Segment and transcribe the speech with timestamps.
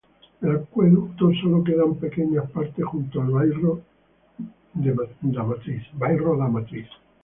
[0.39, 3.81] Del acueducto sólo quedan pequeñas partes junto al Bairro
[4.73, 6.87] da Matriz.